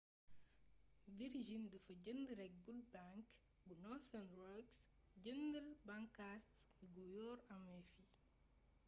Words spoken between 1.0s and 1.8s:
virgin